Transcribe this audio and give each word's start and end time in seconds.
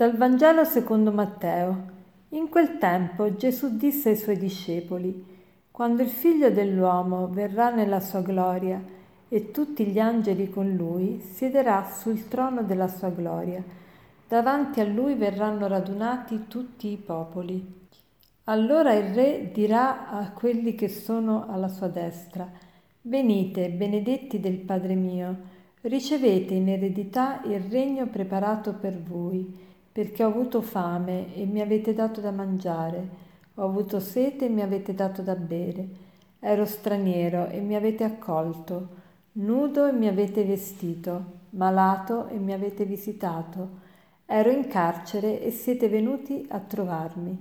Dal 0.00 0.16
Vangelo 0.16 0.64
secondo 0.64 1.12
Matteo. 1.12 1.88
In 2.30 2.48
quel 2.48 2.78
tempo 2.78 3.36
Gesù 3.36 3.76
disse 3.76 4.08
ai 4.08 4.16
suoi 4.16 4.38
discepoli, 4.38 5.26
Quando 5.70 6.00
il 6.00 6.08
figlio 6.08 6.50
dell'uomo 6.50 7.28
verrà 7.28 7.68
nella 7.68 8.00
sua 8.00 8.22
gloria 8.22 8.82
e 9.28 9.50
tutti 9.50 9.84
gli 9.84 9.98
angeli 9.98 10.48
con 10.48 10.74
lui, 10.74 11.20
siederà 11.20 11.86
sul 11.92 12.28
trono 12.28 12.62
della 12.62 12.88
sua 12.88 13.10
gloria. 13.10 13.62
Davanti 14.26 14.80
a 14.80 14.86
lui 14.86 15.16
verranno 15.16 15.66
radunati 15.66 16.46
tutti 16.48 16.88
i 16.88 16.96
popoli. 16.96 17.88
Allora 18.44 18.94
il 18.94 19.12
re 19.12 19.50
dirà 19.52 20.08
a 20.08 20.30
quelli 20.30 20.74
che 20.74 20.88
sono 20.88 21.44
alla 21.46 21.68
sua 21.68 21.88
destra, 21.88 22.50
Venite, 23.02 23.68
benedetti 23.68 24.40
del 24.40 24.60
Padre 24.60 24.94
mio, 24.94 25.36
ricevete 25.82 26.54
in 26.54 26.70
eredità 26.70 27.42
il 27.44 27.60
regno 27.68 28.06
preparato 28.06 28.72
per 28.72 28.98
voi 28.98 29.68
perché 29.92 30.24
ho 30.24 30.28
avuto 30.28 30.62
fame 30.62 31.34
e 31.34 31.44
mi 31.46 31.60
avete 31.60 31.92
dato 31.94 32.20
da 32.20 32.30
mangiare, 32.30 33.08
ho 33.54 33.64
avuto 33.64 34.00
sete 34.00 34.46
e 34.46 34.48
mi 34.48 34.62
avete 34.62 34.94
dato 34.94 35.22
da 35.22 35.34
bere, 35.34 35.88
ero 36.38 36.64
straniero 36.64 37.48
e 37.48 37.60
mi 37.60 37.74
avete 37.74 38.04
accolto, 38.04 38.88
nudo 39.32 39.86
e 39.86 39.92
mi 39.92 40.08
avete 40.08 40.44
vestito, 40.44 41.38
malato 41.50 42.28
e 42.28 42.38
mi 42.38 42.52
avete 42.52 42.84
visitato, 42.84 43.68
ero 44.26 44.50
in 44.50 44.68
carcere 44.68 45.42
e 45.42 45.50
siete 45.50 45.88
venuti 45.88 46.46
a 46.50 46.60
trovarmi. 46.60 47.36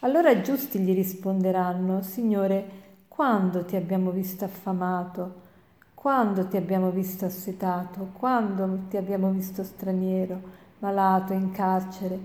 Allora 0.00 0.30
i 0.30 0.42
giusti 0.42 0.78
gli 0.78 0.94
risponderanno, 0.94 2.02
Signore, 2.02 2.78
quando 3.08 3.64
ti 3.64 3.76
abbiamo 3.76 4.12
visto 4.12 4.46
affamato? 4.46 5.48
Quando 5.92 6.46
ti 6.46 6.56
abbiamo 6.56 6.90
visto 6.90 7.26
assetato? 7.26 8.08
Quando 8.14 8.84
ti 8.88 8.96
abbiamo 8.96 9.30
visto 9.30 9.62
straniero? 9.62 10.40
Malato, 10.80 11.32
in 11.32 11.52
carcere. 11.52 12.18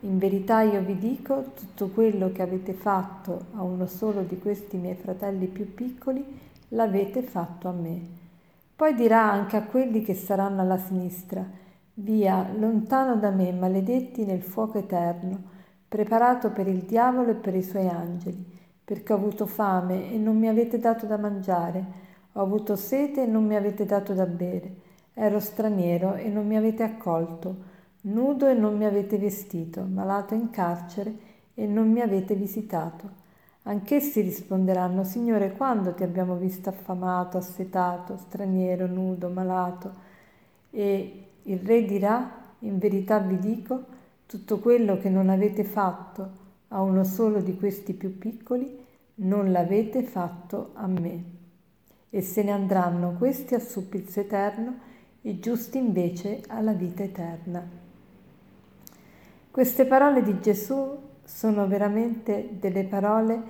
In 0.00 0.18
verità 0.18 0.62
io 0.62 0.80
vi 0.82 0.98
dico, 0.98 1.52
tutto 1.54 1.88
quello 1.88 2.30
che 2.32 2.42
avete 2.42 2.72
fatto 2.72 3.46
a 3.54 3.62
uno 3.62 3.86
solo 3.86 4.22
di 4.22 4.38
questi 4.38 4.76
miei 4.76 4.96
fratelli 4.96 5.46
più 5.46 5.74
piccoli, 5.74 6.24
l'avete 6.68 7.22
fatto 7.22 7.68
a 7.68 7.72
me. 7.72 8.20
Poi 8.74 8.94
dirà 8.94 9.30
anche 9.30 9.56
a 9.56 9.62
quelli 9.62 10.02
che 10.02 10.14
saranno 10.14 10.60
alla 10.60 10.78
sinistra, 10.78 11.44
via, 11.94 12.48
lontano 12.56 13.16
da 13.16 13.30
me, 13.30 13.52
maledetti 13.52 14.24
nel 14.24 14.42
fuoco 14.42 14.78
eterno, 14.78 15.50
preparato 15.86 16.50
per 16.50 16.66
il 16.66 16.80
diavolo 16.80 17.30
e 17.30 17.34
per 17.34 17.54
i 17.54 17.62
suoi 17.62 17.86
angeli, 17.86 18.44
perché 18.84 19.12
ho 19.12 19.16
avuto 19.16 19.46
fame 19.46 20.10
e 20.10 20.18
non 20.18 20.36
mi 20.36 20.48
avete 20.48 20.78
dato 20.78 21.06
da 21.06 21.18
mangiare, 21.18 21.84
ho 22.32 22.40
avuto 22.40 22.74
sete 22.74 23.22
e 23.22 23.26
non 23.26 23.44
mi 23.44 23.54
avete 23.54 23.84
dato 23.84 24.14
da 24.14 24.26
bere, 24.26 24.74
ero 25.14 25.38
straniero 25.38 26.14
e 26.14 26.28
non 26.28 26.46
mi 26.46 26.56
avete 26.56 26.82
accolto, 26.82 27.70
nudo 28.02 28.48
e 28.48 28.54
non 28.54 28.76
mi 28.76 28.84
avete 28.84 29.18
vestito, 29.18 29.82
malato 29.82 30.34
in 30.34 30.50
carcere 30.50 31.14
e 31.54 31.66
non 31.66 31.90
mi 31.90 32.00
avete 32.00 32.34
visitato. 32.34 33.20
Anch'essi 33.64 34.20
risponderanno, 34.22 35.04
Signore, 35.04 35.52
quando 35.52 35.94
ti 35.94 36.02
abbiamo 36.02 36.34
visto 36.34 36.68
affamato, 36.68 37.36
assetato, 37.36 38.16
straniero, 38.16 38.86
nudo, 38.86 39.28
malato? 39.28 39.92
E 40.70 41.26
il 41.44 41.58
re 41.60 41.84
dirà, 41.84 42.30
in 42.60 42.78
verità 42.78 43.18
vi 43.18 43.38
dico, 43.38 43.84
tutto 44.26 44.58
quello 44.58 44.98
che 44.98 45.08
non 45.08 45.28
avete 45.28 45.62
fatto 45.62 46.40
a 46.68 46.80
uno 46.80 47.04
solo 47.04 47.40
di 47.40 47.56
questi 47.56 47.92
più 47.92 48.18
piccoli, 48.18 48.80
non 49.16 49.52
l'avete 49.52 50.02
fatto 50.02 50.70
a 50.74 50.86
me. 50.88 51.24
E 52.10 52.20
se 52.20 52.42
ne 52.42 52.50
andranno 52.50 53.14
questi 53.16 53.54
al 53.54 53.62
supplizio 53.62 54.22
eterno, 54.22 54.74
i 55.22 55.38
giusti 55.38 55.78
invece 55.78 56.42
alla 56.48 56.72
vita 56.72 57.04
eterna. 57.04 57.91
Queste 59.52 59.84
parole 59.84 60.22
di 60.22 60.40
Gesù 60.40 60.98
sono 61.22 61.66
veramente 61.66 62.56
delle 62.58 62.84
parole 62.84 63.42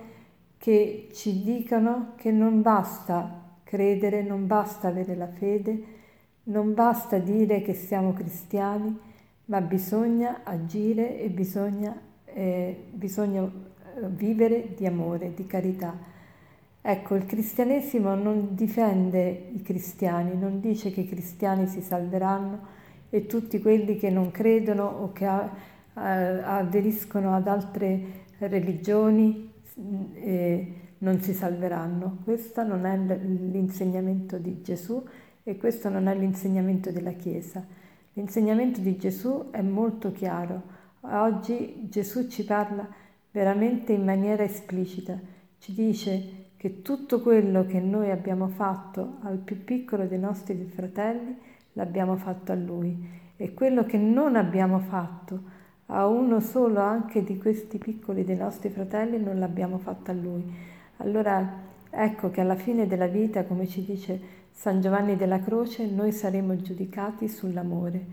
che 0.58 1.06
ci 1.12 1.44
dicono 1.44 2.14
che 2.16 2.32
non 2.32 2.60
basta 2.60 3.60
credere, 3.62 4.24
non 4.24 4.48
basta 4.48 4.88
avere 4.88 5.14
la 5.14 5.28
fede, 5.28 5.80
non 6.44 6.74
basta 6.74 7.18
dire 7.18 7.62
che 7.62 7.74
siamo 7.74 8.14
cristiani, 8.14 8.98
ma 9.44 9.60
bisogna 9.60 10.40
agire 10.42 11.20
e 11.20 11.28
bisogna, 11.28 11.96
eh, 12.24 12.76
bisogna 12.90 13.44
eh, 13.44 14.08
vivere 14.08 14.74
di 14.74 14.84
amore, 14.84 15.34
di 15.34 15.46
carità. 15.46 15.96
Ecco, 16.82 17.14
il 17.14 17.26
cristianesimo 17.26 18.16
non 18.16 18.56
difende 18.56 19.50
i 19.52 19.62
cristiani, 19.62 20.36
non 20.36 20.58
dice 20.58 20.90
che 20.90 21.02
i 21.02 21.08
cristiani 21.08 21.68
si 21.68 21.80
salveranno 21.80 22.80
e 23.08 23.26
tutti 23.26 23.60
quelli 23.60 23.96
che 23.96 24.10
non 24.10 24.32
credono 24.32 24.84
o 24.84 25.12
che 25.12 25.26
eh, 25.28 25.70
aderiscono 25.94 27.34
ad 27.34 27.46
altre 27.48 28.24
religioni 28.38 29.50
e 30.14 30.74
non 30.98 31.20
si 31.20 31.32
salveranno. 31.34 32.18
Questo 32.24 32.62
non 32.62 32.86
è 32.86 32.96
l'insegnamento 32.96 34.38
di 34.38 34.62
Gesù 34.62 35.04
e 35.42 35.56
questo 35.56 35.88
non 35.88 36.06
è 36.06 36.14
l'insegnamento 36.14 36.90
della 36.90 37.12
Chiesa. 37.12 37.64
L'insegnamento 38.14 38.80
di 38.80 38.96
Gesù 38.96 39.50
è 39.50 39.62
molto 39.62 40.12
chiaro. 40.12 40.80
Oggi 41.00 41.88
Gesù 41.88 42.28
ci 42.28 42.44
parla 42.44 42.86
veramente 43.30 43.92
in 43.92 44.04
maniera 44.04 44.42
esplicita. 44.44 45.18
Ci 45.58 45.72
dice 45.74 46.40
che 46.56 46.82
tutto 46.82 47.20
quello 47.20 47.66
che 47.66 47.80
noi 47.80 48.10
abbiamo 48.10 48.48
fatto 48.48 49.16
al 49.22 49.38
più 49.38 49.64
piccolo 49.64 50.06
dei 50.06 50.18
nostri 50.18 50.54
fratelli 50.72 51.36
l'abbiamo 51.72 52.16
fatto 52.16 52.52
a 52.52 52.54
Lui 52.54 53.20
e 53.36 53.54
quello 53.54 53.84
che 53.84 53.98
non 53.98 54.36
abbiamo 54.36 54.78
fatto 54.78 55.51
a 55.86 56.06
uno 56.06 56.40
solo 56.40 56.80
anche 56.80 57.22
di 57.22 57.36
questi 57.38 57.78
piccoli 57.78 58.24
dei 58.24 58.36
nostri 58.36 58.70
fratelli 58.70 59.22
non 59.22 59.38
l'abbiamo 59.38 59.78
fatta 59.78 60.12
a 60.12 60.14
lui. 60.14 60.42
Allora 60.98 61.60
ecco 61.90 62.30
che 62.30 62.40
alla 62.40 62.54
fine 62.54 62.86
della 62.86 63.08
vita, 63.08 63.44
come 63.44 63.66
ci 63.66 63.84
dice 63.84 64.20
San 64.52 64.80
Giovanni 64.80 65.16
della 65.16 65.40
Croce, 65.40 65.86
noi 65.86 66.12
saremo 66.12 66.56
giudicati 66.56 67.28
sull'amore. 67.28 68.04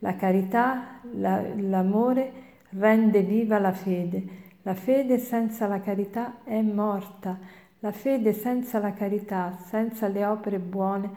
La 0.00 0.14
carità, 0.16 1.00
la, 1.14 1.42
l'amore 1.56 2.32
rende 2.70 3.22
viva 3.22 3.58
la 3.58 3.72
fede. 3.72 4.46
La 4.62 4.74
fede 4.74 5.18
senza 5.18 5.66
la 5.66 5.80
carità 5.80 6.44
è 6.44 6.60
morta. 6.62 7.38
La 7.80 7.92
fede 7.92 8.32
senza 8.32 8.78
la 8.78 8.92
carità, 8.92 9.56
senza 9.66 10.08
le 10.08 10.24
opere 10.24 10.58
buone, 10.58 11.10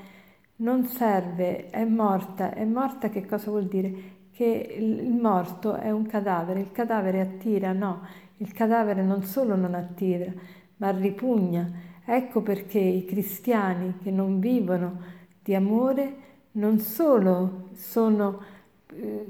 non 0.58 0.86
serve, 0.86 1.70
è 1.70 1.84
morta. 1.86 2.54
È 2.54 2.64
morta 2.66 3.10
che 3.10 3.26
cosa 3.26 3.50
vuol 3.50 3.68
dire? 3.68 4.20
Che 4.42 4.76
il 4.76 5.12
morto 5.12 5.76
è 5.76 5.92
un 5.92 6.08
cadavere, 6.08 6.62
il 6.62 6.72
cadavere 6.72 7.22
attira, 7.22 7.74
no, 7.74 8.02
il 8.38 8.52
cadavere 8.54 9.04
non 9.04 9.22
solo 9.22 9.56
non 9.56 9.76
attira, 9.76 10.34
ma 10.78 10.90
ripugna. 10.90 11.70
Ecco 12.04 12.42
perché 12.42 12.80
i 12.80 13.06
cristiani 13.06 14.00
che 14.02 14.10
non 14.10 14.40
vivono 14.40 15.00
di 15.44 15.54
amore 15.54 16.16
non 16.54 16.80
solo 16.80 17.70
sono, 17.74 18.42
eh, 18.92 19.26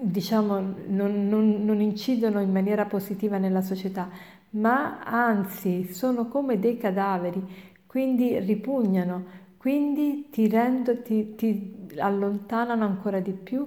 diciamo, 0.00 0.60
non, 0.86 1.26
non, 1.26 1.64
non 1.64 1.80
incidono 1.80 2.38
in 2.40 2.52
maniera 2.52 2.84
positiva 2.84 3.38
nella 3.38 3.62
società, 3.62 4.08
ma 4.50 5.00
anzi 5.02 5.92
sono 5.92 6.28
come 6.28 6.60
dei 6.60 6.78
cadaveri, 6.78 7.44
quindi 7.84 8.38
ripugnano, 8.38 9.24
quindi 9.56 10.28
ti, 10.30 10.46
rendo, 10.46 11.02
ti, 11.02 11.34
ti 11.34 11.88
allontanano 11.98 12.84
ancora 12.84 13.18
di 13.18 13.32
più 13.32 13.66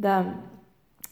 da, 0.00 0.32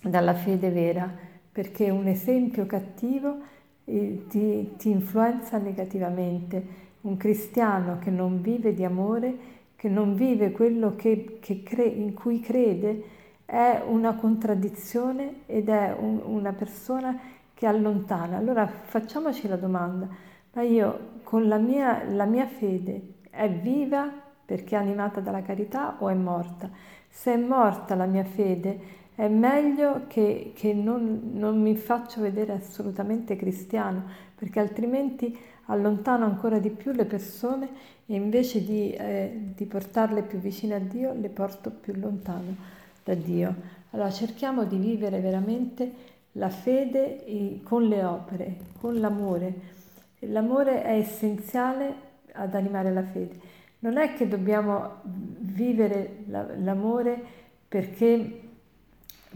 dalla 0.01 0.35
fede 0.35 0.71
vera, 0.71 1.13
perché 1.51 1.91
un 1.91 2.07
esempio 2.07 2.67
cattivo 2.67 3.37
eh, 3.85 4.27
ti, 4.29 4.77
ti 4.77 4.91
influenza 4.91 5.59
negativamente. 5.59 6.85
Un 7.01 7.17
cristiano 7.17 7.99
che 7.99 8.11
non 8.11 8.41
vive 8.41 8.75
di 8.75 8.85
amore, 8.85 9.37
che 9.75 9.89
non 9.89 10.15
vive 10.15 10.53
quello 10.53 10.95
che, 10.95 11.39
che 11.41 11.63
cre- 11.65 11.85
in 11.85 12.15
cui 12.15 12.39
crede, 12.41 13.03
è 13.45 13.83
una 13.87 14.15
contraddizione 14.15 15.41
ed 15.47 15.69
è 15.69 15.95
un, 15.99 16.21
una 16.25 16.53
persona 16.53 17.19
che 17.55 17.67
allontana. 17.67 18.37
Allora 18.37 18.67
facciamoci 18.69 19.49
la 19.49 19.57
domanda, 19.57 20.09
ma 20.53 20.63
io 20.63 21.15
con 21.25 21.49
la 21.49 21.59
mia, 21.59 22.05
la 22.05 22.25
mia 22.25 22.47
fede 22.47 23.15
è 23.31 23.51
viva 23.51 24.09
perché 24.45 24.77
è 24.77 24.79
animata 24.79 25.21
dalla 25.21 25.43
carità 25.43 25.97
o 25.99 26.09
è 26.09 26.15
morta? 26.15 26.71
Se 27.19 27.33
è 27.33 27.37
morta 27.39 27.95
la 27.95 28.05
mia 28.05 28.25
fede, 28.25 28.79
è 29.15 29.27
meglio 29.27 30.03
che, 30.07 30.53
che 30.55 30.75
non, 30.75 31.31
non, 31.33 31.63
mi 31.63 31.75
faccio 31.75 32.21
vedere 32.21 32.53
assolutamente 32.53 33.37
cristiano, 33.37 34.05
perché 34.35 34.61
altrimenti 34.61 35.37
allontano 35.65 36.27
ancora 36.27 36.59
di 36.59 36.69
più 36.69 36.93
le 36.93 37.07
persone 37.07 37.69
e 38.05 38.15
invece 38.15 38.63
di, 38.63 38.93
eh, 38.93 39.53
di 39.57 39.65
portarle 39.65 40.25
più 40.25 40.39
vicine 40.39 40.75
a 40.75 40.79
Dio, 40.79 41.15
le 41.15 41.31
porto 41.31 41.71
più 41.71 41.95
lontano 41.95 42.55
da 43.03 43.15
Dio. 43.15 43.55
Allora 43.93 44.11
cerchiamo 44.11 44.65
di 44.65 44.77
vivere 44.77 45.19
veramente 45.19 45.91
la 46.33 46.51
fede 46.51 47.61
con 47.63 47.85
le 47.85 48.05
opere, 48.05 48.57
con 48.79 49.01
l'amore. 49.01 49.55
L'amore 50.19 50.83
è 50.83 50.99
essenziale 50.99 51.95
ad 52.33 52.55
animare 52.55 52.93
la 52.93 53.05
fede. 53.05 53.56
Non 53.79 53.99
è 53.99 54.15
che 54.15 54.27
dobbiamo 54.27 55.01
vivere 55.03 56.25
l'amore 56.27 57.23
perché, 57.69 58.41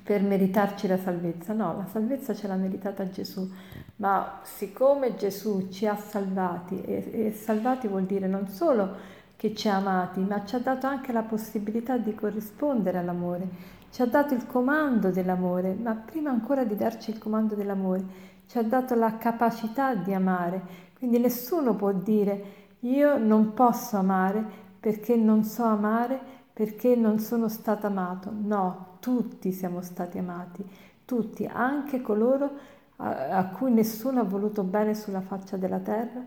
per 0.02 0.22
meritarci 0.22 0.86
la 0.86 0.96
salvezza. 0.96 1.52
No, 1.52 1.76
la 1.76 1.86
salvezza 1.86 2.34
ce 2.34 2.48
l'ha 2.48 2.54
meritata 2.54 3.08
Gesù, 3.10 3.48
ma 3.96 4.40
siccome 4.42 5.14
Gesù 5.16 5.68
ci 5.68 5.86
ha 5.86 5.96
salvati, 5.96 6.80
e, 6.82 7.26
e 7.26 7.32
salvati 7.32 7.86
vuol 7.86 8.04
dire 8.04 8.26
non 8.26 8.48
solo 8.48 9.18
che 9.36 9.54
ci 9.54 9.68
ha 9.68 9.76
amati, 9.76 10.20
ma 10.20 10.44
ci 10.44 10.54
ha 10.54 10.58
dato 10.58 10.86
anche 10.86 11.12
la 11.12 11.22
possibilità 11.22 11.96
di 11.96 12.14
corrispondere 12.14 12.98
all'amore, 12.98 13.48
ci 13.90 14.02
ha 14.02 14.06
dato 14.06 14.34
il 14.34 14.46
comando 14.46 15.10
dell'amore, 15.10 15.74
ma 15.74 15.94
prima 15.94 16.30
ancora 16.30 16.64
di 16.64 16.76
darci 16.76 17.10
il 17.10 17.18
comando 17.18 17.54
dell'amore, 17.54 18.28
ci 18.46 18.58
ha 18.58 18.62
dato 18.62 18.94
la 18.94 19.16
capacità 19.16 19.94
di 19.94 20.12
amare. 20.12 20.88
Quindi 20.98 21.18
nessuno 21.18 21.74
può 21.74 21.92
dire 21.92 22.59
io 22.80 23.18
non 23.18 23.54
posso 23.54 23.96
amare 23.96 24.44
perché 24.80 25.16
non 25.16 25.44
so 25.44 25.64
amare, 25.64 26.18
perché 26.52 26.96
non 26.96 27.18
sono 27.18 27.48
stato 27.48 27.86
amato. 27.86 28.32
No, 28.32 28.96
tutti 29.00 29.52
siamo 29.52 29.82
stati 29.82 30.18
amati, 30.18 30.64
tutti, 31.04 31.46
anche 31.46 32.00
coloro 32.00 32.50
a, 32.96 33.36
a 33.36 33.46
cui 33.48 33.70
nessuno 33.72 34.20
ha 34.20 34.24
voluto 34.24 34.62
bene 34.62 34.94
sulla 34.94 35.20
faccia 35.20 35.56
della 35.56 35.80
terra, 35.80 36.22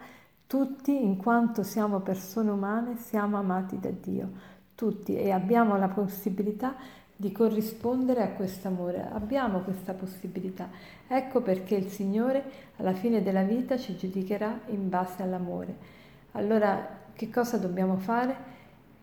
tutti 0.45 1.03
in 1.03 1.17
quanto 1.17 1.63
siamo 1.63 1.99
persone 1.99 2.51
umane 2.51 2.97
siamo 2.97 3.37
amati 3.37 3.79
da 3.79 3.89
Dio, 3.89 4.29
tutti 4.75 5.15
e 5.15 5.31
abbiamo 5.31 5.77
la 5.77 5.87
possibilità 5.87 6.75
di 7.15 7.31
corrispondere 7.31 8.21
a 8.21 8.29
questo 8.29 8.67
amore. 8.67 9.07
Abbiamo 9.11 9.61
questa 9.61 9.93
possibilità. 9.93 10.69
Ecco 11.07 11.41
perché 11.41 11.75
il 11.75 11.89
Signore 11.89 12.43
alla 12.77 12.93
fine 12.93 13.23
della 13.23 13.43
vita 13.43 13.77
ci 13.77 13.95
giudicherà 13.95 14.59
in 14.67 14.89
base 14.89 15.23
all'amore. 15.23 16.01
Allora, 16.33 17.01
che 17.13 17.29
cosa 17.29 17.57
dobbiamo 17.57 17.97
fare? 17.97 18.51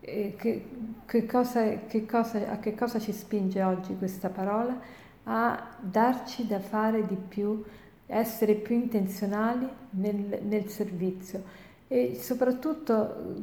Che, 0.01 0.65
che 1.05 1.25
cosa, 1.25 1.85
che 1.85 2.05
cosa, 2.05 2.51
a 2.51 2.59
che 2.59 2.75
cosa 2.75 2.99
ci 2.99 3.11
spinge 3.13 3.61
oggi 3.63 3.95
questa 3.97 4.29
parola? 4.29 4.79
A 5.23 5.77
darci 5.79 6.47
da 6.47 6.59
fare 6.59 7.05
di 7.05 7.15
più, 7.15 7.63
essere 8.07 8.55
più 8.55 8.75
intenzionali 8.75 9.67
nel, 9.91 10.39
nel 10.43 10.67
servizio. 10.69 11.43
E 11.87 12.17
soprattutto 12.19 13.35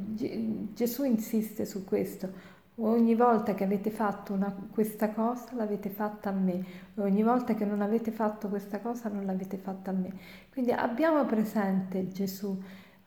Gesù 0.74 1.04
insiste 1.04 1.64
su 1.64 1.84
questo 1.84 2.56
Ogni 2.80 3.16
volta 3.16 3.54
che 3.54 3.64
avete 3.64 3.90
fatto 3.90 4.32
una, 4.32 4.54
questa 4.70 5.10
cosa 5.10 5.48
l'avete 5.56 5.88
fatta 5.88 6.28
a 6.28 6.32
me, 6.32 6.64
ogni 6.96 7.24
volta 7.24 7.54
che 7.54 7.64
non 7.64 7.80
avete 7.80 8.12
fatto 8.12 8.46
questa 8.48 8.78
cosa 8.78 9.08
non 9.08 9.26
l'avete 9.26 9.56
fatta 9.56 9.90
a 9.90 9.94
me. 9.94 10.12
Quindi 10.52 10.70
abbiamo 10.70 11.24
presente 11.24 12.08
Gesù. 12.12 12.56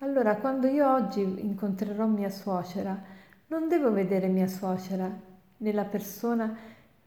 Allora, 0.03 0.35
quando 0.37 0.65
io 0.65 0.91
oggi 0.91 1.21
incontrerò 1.21 2.07
mia 2.07 2.31
suocera, 2.31 2.99
non 3.47 3.67
devo 3.67 3.91
vedere 3.91 4.27
mia 4.29 4.47
suocera 4.47 5.07
nella 5.57 5.83
persona 5.83 6.57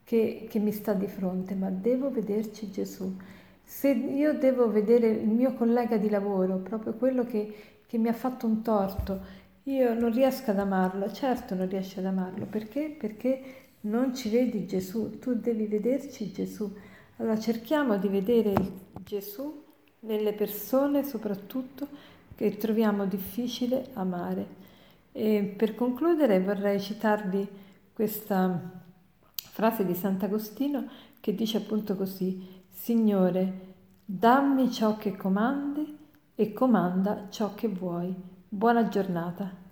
che, 0.05 0.47
che 0.49 0.59
mi 0.61 0.71
sta 0.71 0.93
di 0.93 1.09
fronte, 1.09 1.57
ma 1.57 1.71
devo 1.71 2.13
vederci 2.13 2.71
Gesù. 2.71 3.17
Se 3.65 3.89
io 3.89 4.35
devo 4.35 4.71
vedere 4.71 5.09
il 5.09 5.27
mio 5.27 5.55
collega 5.55 5.97
di 5.97 6.09
lavoro, 6.09 6.59
proprio 6.59 6.93
quello 6.93 7.25
che, 7.25 7.81
che 7.85 7.99
mi 7.99 8.07
ha 8.07 8.13
fatto 8.13 8.47
un 8.47 8.63
torto, 8.63 9.21
io 9.65 9.93
non 9.99 10.13
riesco 10.13 10.53
ad 10.53 10.61
amarlo, 10.61 11.11
certo 11.11 11.57
non 11.57 11.69
riesci 11.69 11.99
ad 11.99 12.05
amarlo, 12.05 12.45
perché? 12.45 12.95
Perché 12.97 13.43
non 13.83 14.15
ci 14.15 14.31
vedi 14.31 14.67
Gesù, 14.67 15.19
tu 15.19 15.35
devi 15.35 15.67
vederci 15.67 16.31
Gesù. 16.31 16.73
Allora 17.17 17.41
cerchiamo 17.41 17.97
di 17.97 18.07
vedere 18.07 18.55
Gesù 19.03 19.65
nelle 20.01 20.33
persone 20.33 21.03
soprattutto 21.03 22.13
che 22.35 22.57
troviamo 22.57 23.07
difficile 23.07 23.91
amare. 23.95 24.63
E 25.13 25.55
per 25.57 25.75
concludere 25.75 26.41
vorrei 26.41 26.81
citarvi 26.81 27.49
questa 27.93 28.83
frase 29.37 29.85
di 29.85 29.95
Sant'Agostino 29.95 30.89
che 31.21 31.35
dice 31.35 31.59
appunto 31.59 31.95
così, 31.97 32.63
Signore, 32.69 33.75
dammi 34.05 34.71
ciò 34.71 34.97
che 34.97 35.17
comandi 35.17 35.97
e 36.35 36.53
comanda 36.53 37.29
ciò 37.31 37.55
che 37.55 37.69
vuoi. 37.69 38.15
Buona 38.49 38.89
giornata. 38.89 39.64